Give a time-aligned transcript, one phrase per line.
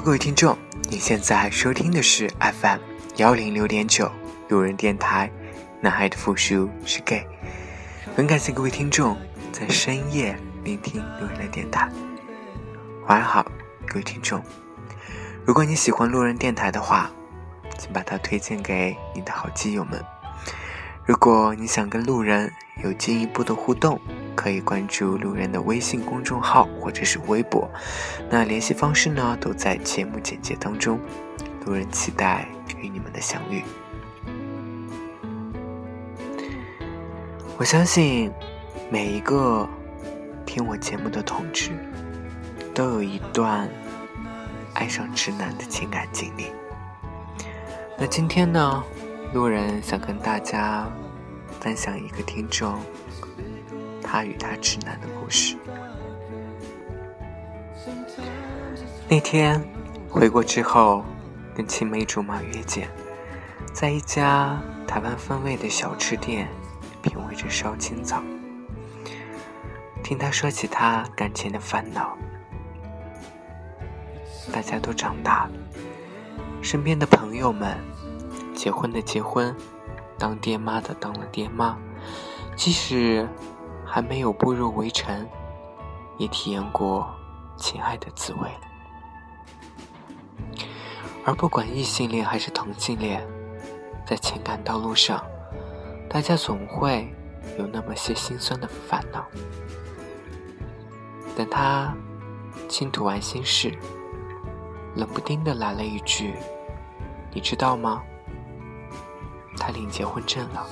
[0.00, 0.56] 各位听众，
[0.88, 2.78] 你现在收听的是 FM
[3.16, 4.10] 幺零六点九
[4.48, 5.30] 路人电台。
[5.80, 7.26] 男孩的复数是 gay。
[8.14, 9.16] 很感谢各位听众
[9.50, 11.90] 在深夜聆听路人的电台。
[13.08, 13.44] 晚上好，
[13.88, 14.40] 各位听众。
[15.44, 17.10] 如果你喜欢路人电台的话，
[17.76, 20.02] 请把它推荐给你的好基友们。
[21.04, 22.50] 如果你想跟路人
[22.84, 24.00] 有进一步的互动，
[24.38, 27.68] 可以关注路人的微信公众号或者是微博，
[28.30, 31.00] 那联系方式呢都在节目简介当中。
[31.66, 32.46] 路人期待
[32.80, 33.64] 与你们的相遇。
[37.56, 38.30] 我相信
[38.88, 39.68] 每一个
[40.46, 41.72] 听我节目的同志
[42.72, 43.68] 都有一段
[44.74, 46.46] 爱上直男的情感经历。
[47.98, 48.84] 那今天呢，
[49.34, 50.88] 路人想跟大家
[51.58, 52.78] 分享一个听众。
[54.10, 55.54] 他与他直男的故事。
[59.06, 59.62] 那天
[60.08, 61.04] 回国之后，
[61.54, 62.88] 跟青梅竹马约见，
[63.74, 66.48] 在一家台湾风味的小吃店
[67.02, 68.22] 品味着烧青草，
[70.02, 72.16] 听他说起他感情的烦恼。
[74.50, 75.50] 大家都长大了，
[76.62, 77.76] 身边的朋友们，
[78.54, 79.54] 结婚的结婚，
[80.18, 81.76] 当爹妈的当了爹妈，
[82.56, 83.28] 即使。
[83.90, 85.26] 还没有步入围城，
[86.18, 87.08] 也体验过
[87.56, 88.48] 情爱的滋味。
[91.24, 93.26] 而不管异性恋还是同性恋，
[94.06, 95.24] 在情感道路上，
[96.08, 97.12] 大家总会
[97.58, 99.26] 有那么些心酸的烦恼。
[101.36, 101.94] 等他
[102.68, 103.76] 倾吐完心事，
[104.96, 106.34] 冷不丁的来了一句
[107.32, 108.02] ：“你知道吗？
[109.56, 110.66] 他领结婚证了。”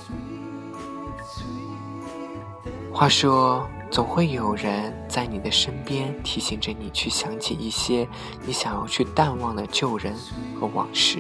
[2.99, 8.09] 话说，总会有人在你的身边提醒着你去想起一些
[8.47, 10.15] 你想要去淡忘的旧人
[10.59, 11.19] 和往事。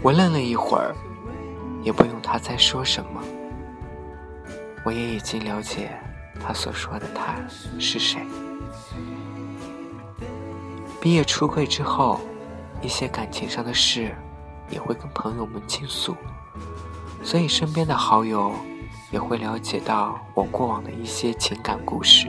[0.00, 0.96] 我愣了一会儿，
[1.82, 3.22] 也不用他再说什么，
[4.82, 5.90] 我也已经了解
[6.40, 7.34] 他所说的他
[7.78, 8.22] 是谁。
[11.02, 12.18] 毕业出柜之后，
[12.80, 14.16] 一些感情上的事
[14.70, 16.16] 也会跟朋友们倾诉，
[17.22, 18.54] 所以身边的好友。
[19.10, 22.28] 也会了解到我过往的一些情感故事，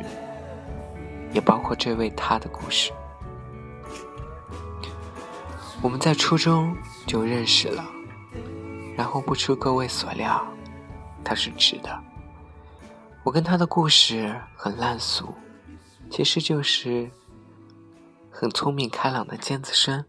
[1.34, 2.92] 也包括这位他的故事。
[5.82, 6.76] 我们在初中
[7.08, 7.86] 就认识了，
[8.98, 10.46] 然后不出各位所料，
[11.24, 12.00] 他是直的。
[13.24, 15.34] 我跟他的故事很烂俗，
[16.10, 17.10] 其实就是
[18.32, 20.06] 很聪明开朗的尖子生，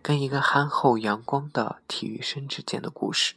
[0.00, 3.34] 跟一个憨厚阳光的体育生之间的故事。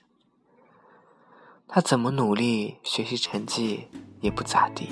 [1.73, 3.87] 他怎么努力，学习成绩
[4.19, 4.89] 也不咋地，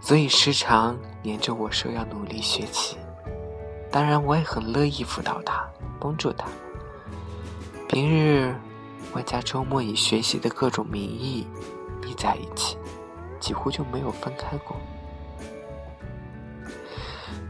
[0.00, 2.96] 所以时常黏着我说要努力学习。
[3.90, 5.68] 当然，我也很乐意辅导他，
[6.00, 6.46] 帮助他。
[7.86, 8.56] 平日
[9.12, 11.46] 外加周末以学习的各种名义
[12.06, 12.78] 腻在一起，
[13.38, 14.74] 几乎就没有分开过。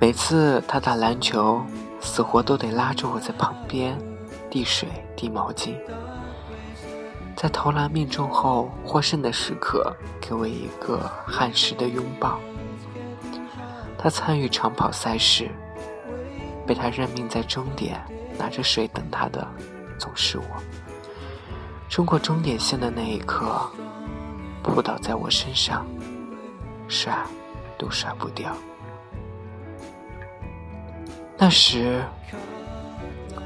[0.00, 1.62] 每次他打篮球，
[2.00, 3.96] 死活都得拉着我在旁边
[4.50, 5.76] 递水、递毛巾。
[7.40, 12.38] 在投篮命中后获胜的时刻，给我一个汗湿的拥抱。
[13.96, 15.48] 他参与长跑赛事，
[16.66, 17.98] 被他任命在终点
[18.38, 19.48] 拿着水等他的，
[19.98, 20.44] 总是我。
[21.88, 23.66] 冲过终点线的那一刻，
[24.62, 25.86] 扑倒在我身上，
[26.88, 27.24] 甩
[27.78, 28.54] 都甩不掉。
[31.38, 32.04] 那时，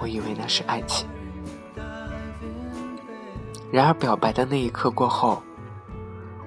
[0.00, 1.08] 我以为那是爱情。
[3.74, 5.42] 然而，表白的那一刻过后，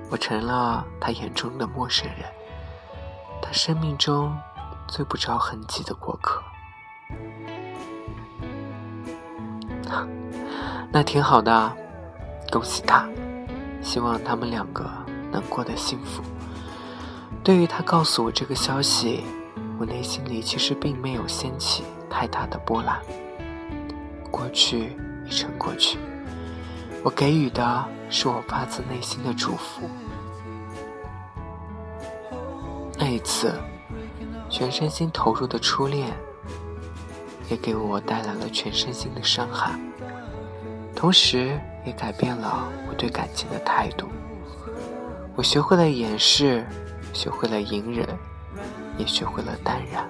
[0.10, 2.24] 我成了他眼中的陌生人，
[3.42, 4.34] 他生命中
[4.88, 6.42] 最不着痕迹的过客。
[10.90, 11.76] 那挺好的，
[12.50, 13.06] 恭喜他，
[13.82, 14.90] 希望他们两个
[15.30, 16.24] 能过得幸福。
[17.44, 19.26] 对于他告诉我这个消息，
[19.78, 23.02] 我内心里其实并没有掀起太大的波澜。
[24.32, 24.96] 过去
[25.26, 26.00] 已成过去。
[27.04, 29.90] 我给予的是我发自内心的祝福。
[32.98, 33.54] 那一次，
[34.50, 36.12] 全身心投入的初恋，
[37.50, 39.80] 也给我带来了全身心的伤害，
[40.96, 44.08] 同时也改变了我对感情的态度。
[45.36, 46.66] 我学会了掩饰，
[47.14, 48.08] 学会了隐忍，
[48.98, 50.04] 也学会了淡然。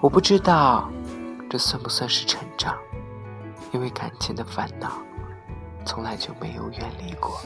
[0.00, 0.88] 我不知道，
[1.50, 2.76] 这算不算是成长？
[3.72, 4.92] 因为感情的烦恼。
[5.88, 7.40] 从来就没有远离过。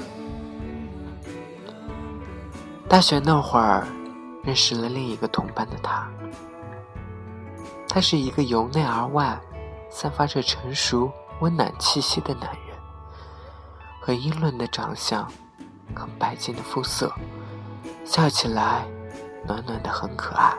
[2.88, 3.86] 大学那会儿，
[4.42, 6.10] 认识了另一个同班的他。
[7.88, 9.38] 他是一个由内而外
[9.88, 11.08] 散发着成熟
[11.38, 12.76] 温暖气息的男人，
[14.00, 15.30] 很英伦的长相，
[15.94, 17.12] 很白净的肤色，
[18.04, 18.84] 笑起来
[19.46, 20.52] 暖暖的，很可爱。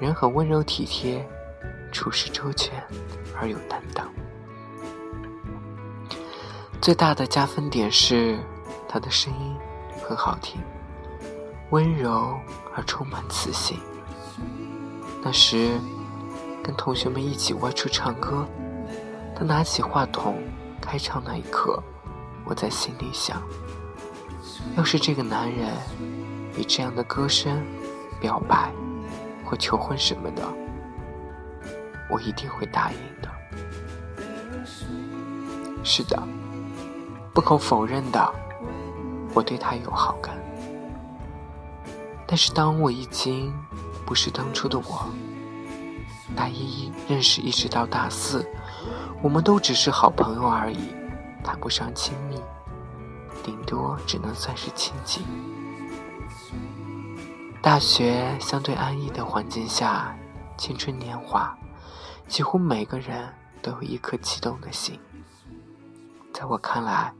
[0.00, 1.28] 人很温柔体贴，
[1.92, 2.82] 处事周全
[3.38, 4.08] 而有担当。
[6.80, 8.38] 最大的加分点是
[8.88, 9.56] 他的声音
[10.08, 10.60] 很好听，
[11.70, 12.38] 温柔
[12.74, 13.78] 而充满磁性。
[15.22, 15.78] 那时
[16.62, 18.46] 跟同学们一起外出唱歌，
[19.36, 20.40] 他拿起话筒
[20.80, 21.82] 开唱那一刻，
[22.44, 23.42] 我在心里想：
[24.76, 25.68] 要是这个男人
[26.56, 27.62] 以这样的歌声
[28.20, 28.72] 表白。
[29.44, 30.42] 或求婚什么的，
[32.10, 33.30] 我一定会答应的。
[35.82, 36.22] 是的，
[37.38, 38.34] 不可否认的，
[39.32, 40.36] 我对他有好感。
[42.26, 43.54] 但是当我已经
[44.04, 45.06] 不是当初的我，
[46.34, 48.44] 大一认识一直到大四，
[49.22, 50.88] 我们都只是好朋友而已，
[51.44, 52.42] 谈不上亲密，
[53.44, 55.22] 顶多只能算是亲近。
[57.62, 60.12] 大学相对安逸的环境下，
[60.56, 61.56] 青春年华，
[62.26, 63.32] 几乎每个人
[63.62, 64.98] 都有一颗激动的心。
[66.32, 67.12] 在我看来，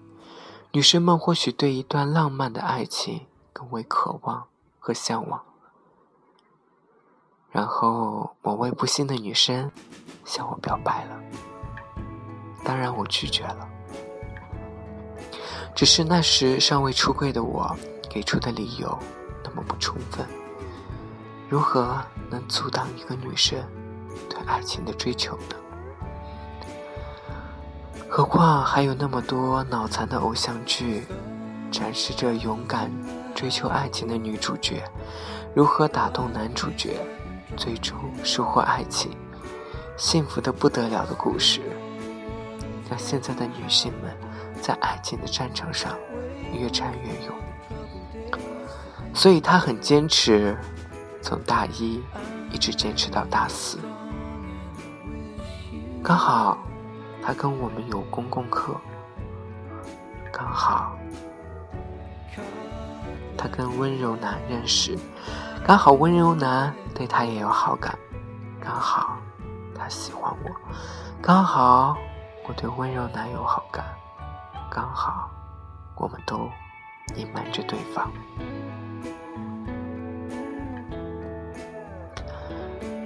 [0.72, 4.48] 女生们或许对一段浪漫的爱情更为渴望
[4.78, 5.42] 和向往。
[7.50, 9.70] 然后，某位不幸的女生
[10.24, 11.20] 向我表白了，
[12.62, 13.68] 当然我拒绝了。
[15.74, 17.74] 只是那时尚未出柜的我
[18.10, 18.98] 给出的理由。
[19.42, 20.26] 那么不充分，
[21.48, 21.98] 如何
[22.28, 23.58] 能阻挡一个女生
[24.28, 25.56] 对爱情的追求呢？
[28.10, 31.04] 何况还有那么多脑残的偶像剧，
[31.70, 32.90] 展示着勇敢
[33.34, 34.82] 追求爱情的女主角
[35.54, 36.98] 如何打动男主角，
[37.56, 39.12] 最终收获爱情，
[39.96, 41.60] 幸福的不得了的故事，
[42.88, 44.10] 让现在的女性们
[44.60, 45.94] 在爱情的战场上
[46.52, 47.34] 越战越勇。
[49.14, 50.56] 所以他很坚持，
[51.20, 52.02] 从大一
[52.50, 53.78] 一直坚持到大四。
[56.02, 56.58] 刚好
[57.28, 58.74] 他跟我们有公共课，
[60.32, 60.96] 刚好
[63.36, 64.96] 他跟温柔男认识，
[65.62, 67.94] 刚好温柔男对他也有好感，
[68.58, 69.18] 刚好
[69.74, 70.50] 他喜欢我，
[71.20, 71.98] 刚好
[72.48, 73.84] 我对温柔男有好感，
[74.70, 75.28] 刚好
[75.96, 76.48] 我们都
[77.14, 78.10] 隐瞒着对方。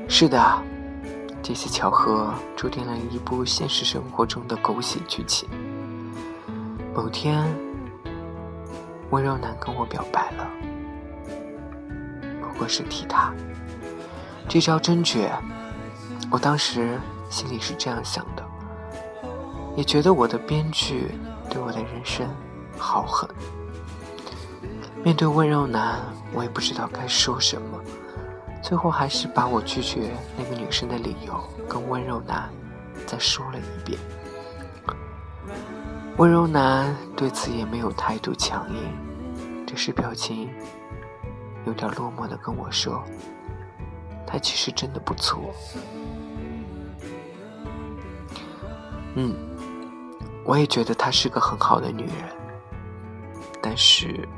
[0.08, 0.62] 是的，
[1.42, 5.48] 这些巧合注定了一部现实生活中的狗血剧情。
[6.94, 7.44] 某天，
[9.10, 10.48] 温柔男跟我表白了，
[12.40, 13.34] 不过是替他。
[14.48, 15.32] 这招真绝，
[16.30, 16.96] 我当时
[17.28, 18.44] 心里是这样想的，
[19.76, 21.10] 也觉得我的编剧
[21.50, 22.28] 对我的人生
[22.78, 23.28] 好狠。
[25.02, 25.98] 面对温柔男，
[26.32, 27.80] 我也不知道该说什么。
[28.62, 32.48] 最后还是把我拒绝那个女生的理由跟温柔男
[33.06, 33.98] 再说了一遍。
[36.16, 40.48] 温柔男对此也没有态度强硬，只是表情
[41.66, 43.02] 有点落寞的跟我说
[44.26, 45.52] ：“她其实真的不错。”
[49.16, 49.34] 嗯，
[50.44, 52.28] 我也觉得她是个很好的女人，
[53.60, 54.28] 但是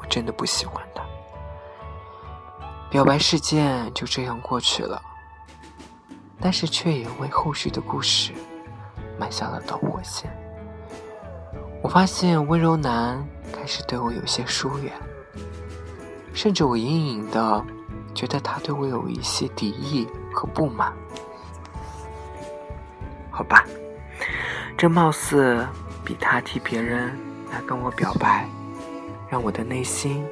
[0.00, 1.04] 我真的不喜欢她。
[2.96, 4.98] 表白事件就这样过去了，
[6.40, 8.32] 但是却也为后续的故事
[9.18, 10.34] 埋下了导火线。
[11.82, 13.22] 我发现温柔男
[13.52, 14.90] 开始对我有些疏远，
[16.32, 17.62] 甚至我隐隐的
[18.14, 20.90] 觉得他对我有一些敌意和不满。
[23.30, 23.62] 好吧，
[24.74, 25.68] 这貌似
[26.02, 27.14] 比他替别人
[27.52, 28.48] 来跟我表白，
[29.28, 30.26] 让我的内心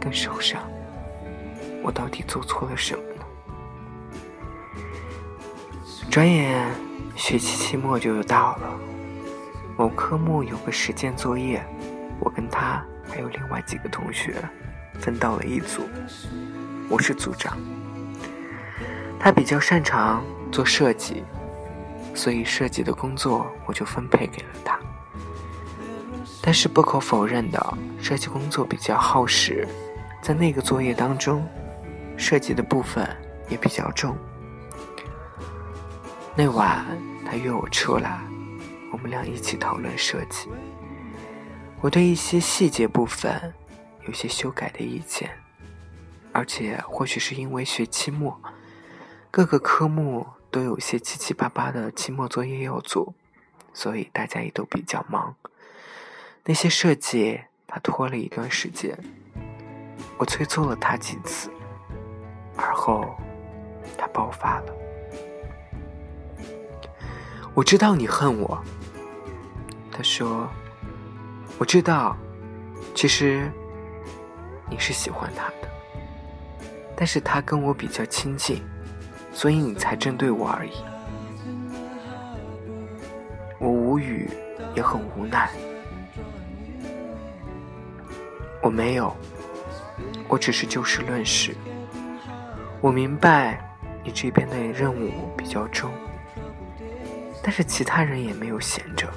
[0.00, 0.60] 更受伤。
[1.84, 3.24] 我到底做错了什么呢？
[6.10, 6.66] 转眼
[7.14, 8.74] 学期期末就要到了，
[9.76, 11.62] 某科目有个实践作业，
[12.18, 14.36] 我跟他还有另外几个同学
[14.98, 15.82] 分到了一组，
[16.88, 17.54] 我是组长。
[19.20, 21.22] 他比较擅长做设计，
[22.14, 24.80] 所以设计的工作我就分配给了他。
[26.40, 29.68] 但是不可否认的，设计工作比较耗时，
[30.22, 31.46] 在那个作业当中。
[32.16, 33.08] 设计的部分
[33.48, 34.16] 也比较重。
[36.36, 36.84] 那晚
[37.24, 38.20] 他约我出来，
[38.92, 40.48] 我们俩一起讨论设计。
[41.80, 43.52] 我对一些细节部分
[44.06, 45.30] 有些修改的意见，
[46.32, 48.40] 而且或许是因为学期末，
[49.30, 53.14] 各个科目都有些七七八八的期末作业要做，
[53.72, 55.36] 所以大家也都比较忙。
[56.44, 58.98] 那些设计他拖了一段时间，
[60.18, 61.50] 我催促了他几次，
[62.56, 63.16] 而后
[63.96, 64.74] 他爆发了。
[67.54, 68.58] 我知道你恨我，
[69.90, 70.48] 他说。
[71.56, 72.16] 我知道，
[72.96, 73.48] 其实
[74.68, 75.68] 你是喜欢他的，
[76.96, 78.60] 但是他跟我比较亲近，
[79.32, 80.72] 所以你才针对我而已。
[83.60, 84.28] 我无语，
[84.74, 85.48] 也很无奈。
[88.60, 89.16] 我没有，
[90.26, 91.54] 我只是就事论事。
[92.84, 93.58] 我明白
[94.04, 95.90] 你这边的任务比较重，
[97.42, 99.08] 但是其他人也没有闲着。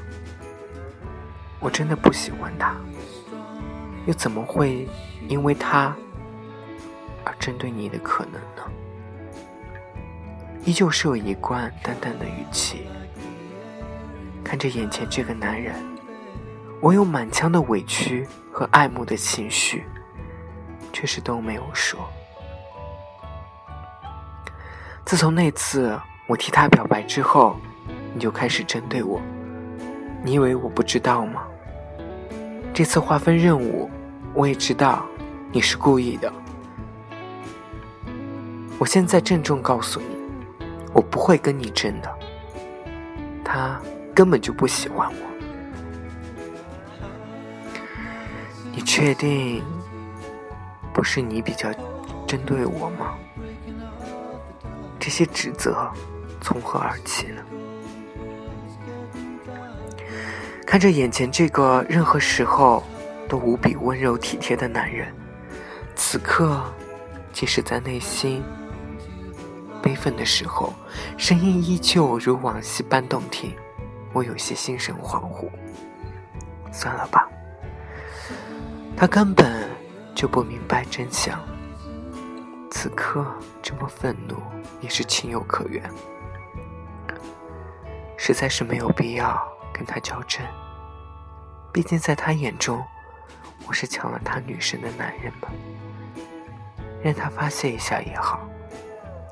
[1.60, 2.78] 我真的不喜欢他，
[4.06, 4.88] 又怎么会
[5.28, 5.94] 因为他
[7.26, 8.64] 而针对你的可能呢？
[10.64, 12.88] 依旧是有一贯淡淡的语气，
[14.46, 15.76] 看着眼前这个男人，
[16.80, 19.84] 我有满腔的委屈和爱慕的情绪，
[20.94, 22.00] 却是都没有说。
[25.08, 25.98] 自从那次
[26.28, 27.56] 我替他表白之后，
[28.14, 29.22] 你就开始针对我。
[30.22, 31.48] 你以为我不知道吗？
[32.74, 33.90] 这次划分任务，
[34.34, 35.06] 我也知道
[35.50, 36.30] 你是故意的。
[38.78, 40.08] 我现在郑重告诉你，
[40.92, 42.14] 我不会跟你争的。
[43.46, 43.80] 他
[44.14, 45.16] 根本就不喜欢我。
[48.74, 49.64] 你确定
[50.92, 51.72] 不是你比较
[52.28, 53.16] 针对我吗？
[55.08, 55.90] 这些指责
[56.42, 57.42] 从何而起呢？
[60.66, 62.84] 看着眼前这个任何时候
[63.30, 65.08] 都无比温柔体贴的男人，
[65.96, 66.62] 此刻，
[67.32, 68.44] 即使在内心
[69.82, 70.74] 悲愤的时候，
[71.16, 73.56] 声音依旧如往昔般动听。
[74.12, 75.50] 我有些心神恍惚。
[76.70, 77.30] 算了吧，
[78.98, 79.70] 他根本
[80.14, 81.40] 就不明白真相。
[82.70, 83.26] 此刻
[83.62, 84.36] 这么愤怒
[84.82, 85.84] 也是情有可原，
[88.18, 89.42] 实在是没有必要。
[89.74, 90.44] 跟他较真，
[91.72, 92.84] 毕竟在他眼中，
[93.68, 95.50] 我是抢了他女神的男人嘛。
[97.04, 98.40] 让他发泄一下也好，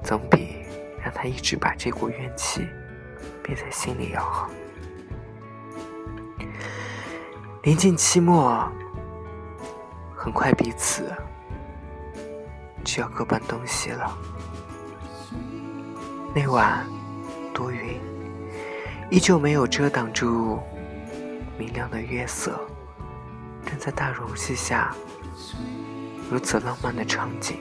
[0.04, 0.64] 总比
[1.04, 2.68] 让他一直把这股怨气
[3.42, 4.52] 憋在心里要好。
[7.64, 8.72] 临近期末，
[10.16, 11.12] 很快彼此
[12.86, 14.18] 就要各奔东西了。
[16.34, 16.86] 那晚
[17.54, 18.00] 多云。
[19.12, 20.60] 依旧没有遮挡住
[21.60, 22.60] 明亮的月色，
[23.64, 24.96] 站在大榕树下，
[26.32, 27.58] 如此浪漫的场景，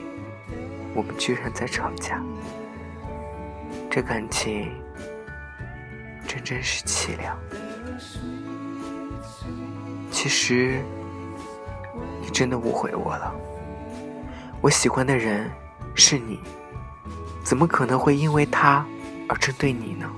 [0.95, 2.19] 我们居然在吵架，
[3.91, 4.71] 这感情
[6.27, 7.37] 真真是凄凉。
[10.09, 10.81] 其实
[12.21, 13.31] 你真的误会我了，
[14.65, 15.47] 我喜欢的人
[15.93, 16.39] 是你，
[17.43, 18.83] 怎么可能会因为他
[19.29, 20.11] 而针对你呢？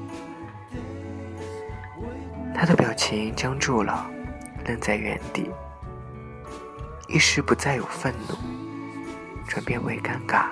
[2.55, 4.09] 他的表情僵住了，
[4.65, 5.51] 愣在原地，
[7.09, 8.37] 一时不再有愤怒，
[9.49, 10.45] 转变为尴尬，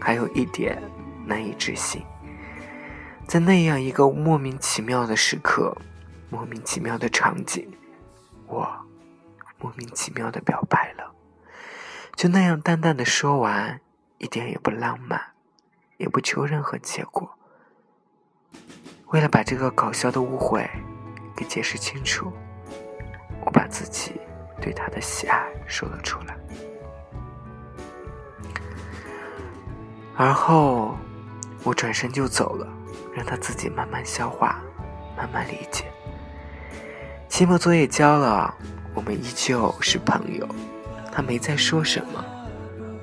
[0.00, 0.82] 还有一点
[1.24, 2.02] 难以置信。
[3.24, 5.76] 在那样一个莫名其妙的时刻，
[6.28, 7.70] 莫名其妙的场景，
[8.48, 8.68] 我
[9.60, 11.09] 莫名其妙的表白了，
[12.20, 13.80] 就那样淡淡的说完，
[14.18, 15.18] 一点也不浪漫，
[15.96, 17.26] 也不求任何结果。
[19.06, 20.68] 为了把这个搞笑的误会。
[21.34, 22.30] 给解释清楚，
[23.42, 24.20] 我把自己
[24.60, 26.36] 对他的喜爱说了出来，
[30.14, 30.98] 而后
[31.64, 32.68] 我转身就走了，
[33.14, 34.60] 让他自己慢慢消化，
[35.16, 35.90] 慢慢理解。
[37.30, 38.54] 期末作业交了，
[38.92, 40.46] 我们依旧是朋友，
[41.12, 42.24] 他没再说什么，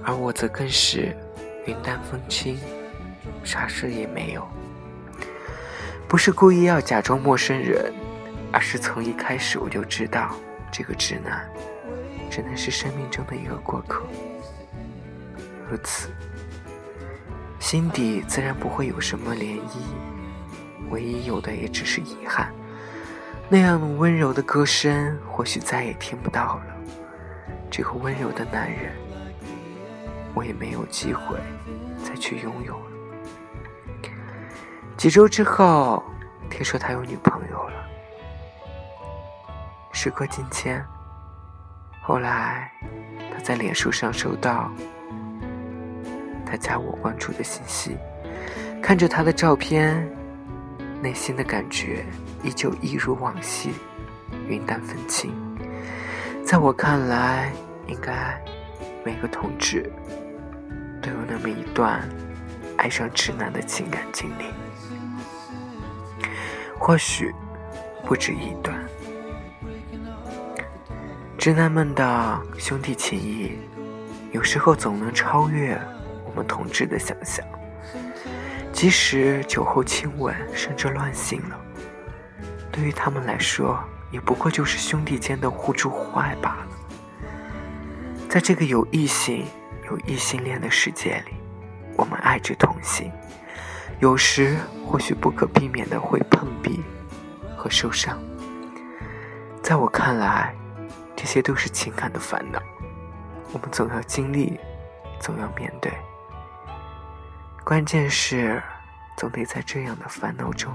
[0.04, 1.16] 而我则更是
[1.66, 2.58] 云淡风轻，
[3.44, 4.48] 啥事也没有，
[6.08, 7.94] 不是故意要假装陌生人。
[8.50, 10.34] 而是从一开始我就知道，
[10.72, 11.46] 这个直男
[12.32, 14.02] 只能是生命中的一个过客。
[15.70, 16.10] 如此，
[17.60, 19.82] 心底自然不会有什么涟漪，
[20.90, 22.50] 唯一有的也只是遗憾。
[23.50, 26.77] 那样温柔的歌声，或许再也听不到了。
[27.78, 28.92] 这个温柔的男人，
[30.34, 31.38] 我也没有机会
[32.04, 32.86] 再去拥有了。
[34.98, 36.04] 几周之后，
[36.50, 37.88] 听说他有女朋友了。
[39.92, 40.84] 时过境迁，
[42.02, 42.72] 后来
[43.32, 44.72] 他在脸书上收到
[46.48, 47.96] 他加我关注的信息，
[48.82, 50.04] 看着他的照片，
[51.00, 52.04] 内心的感觉
[52.42, 53.70] 依旧一如往昔，
[54.48, 55.32] 云淡风轻。
[56.44, 57.52] 在我看来，
[57.88, 58.40] 应该
[59.04, 59.92] 每个同志
[61.02, 62.08] 都有那么一段
[62.78, 64.46] 爱上直男的情感经历，
[66.78, 67.34] 或许
[68.06, 68.78] 不止一段。
[71.38, 73.58] 直男们的兄弟情谊，
[74.32, 75.80] 有时候总能超越
[76.26, 77.46] 我们同志的想象。
[78.74, 81.60] 即使酒后亲吻，甚至乱性了，
[82.72, 83.80] 对于他们来说，
[84.12, 86.77] 也不过就是兄弟间的互助互爱罢了。
[88.30, 89.46] 在这个有异性、
[89.90, 91.36] 有异性恋的世界里，
[91.96, 93.12] 我们爱着同性，
[94.00, 96.84] 有时或许不可避免的会碰壁
[97.56, 98.18] 和受伤。
[99.62, 100.54] 在我看来。
[101.20, 102.62] 这些都是情感的烦恼，
[103.52, 104.60] 我们总要经历，
[105.20, 105.92] 总要面对。
[107.64, 108.62] 关键是，
[109.18, 110.72] 总得在这样的烦恼中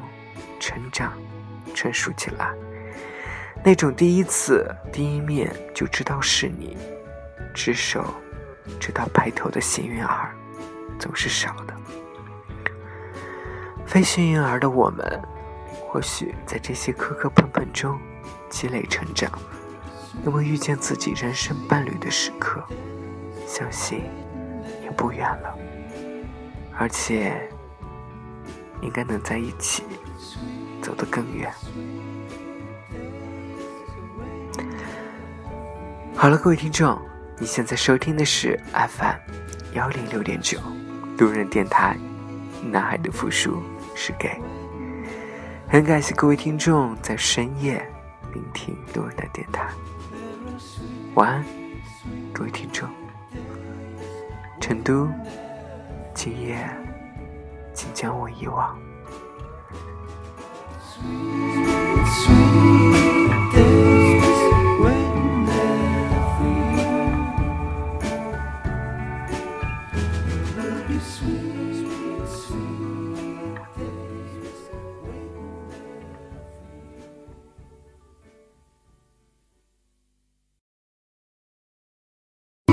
[0.58, 1.12] 成长、
[1.72, 2.52] 成熟起来。
[3.62, 6.76] 那种第一次、第一面就知道是你，
[7.54, 8.04] 执手
[8.78, 10.34] 直到白头的幸运儿，
[10.98, 11.74] 总是少的。
[13.86, 15.22] 非幸运儿的我们，
[15.86, 17.98] 或许在这些磕磕碰碰中
[18.48, 19.30] 积累成长。
[20.22, 22.62] 那么遇见自己人生伴侣的时刻，
[23.46, 24.04] 相信
[24.82, 25.58] 也不远了，
[26.78, 27.50] 而且
[28.80, 29.82] 应该能在一起
[30.80, 31.52] 走得更远。
[36.14, 37.00] 好了，各位听众，
[37.38, 39.16] 你现在收听的是 FM
[39.74, 40.58] 幺零六点九
[41.18, 41.96] 路人电台，
[42.62, 43.62] 男孩的复数
[43.94, 44.40] 是 gay。
[45.68, 47.84] 很感谢各位听众在深夜
[48.32, 49.66] 聆听路人的电台。
[51.14, 51.44] 晚安，
[52.32, 52.88] 各位听众。
[54.60, 55.08] 成都，
[56.14, 56.68] 今夜，
[57.74, 58.78] 请将我遗忘。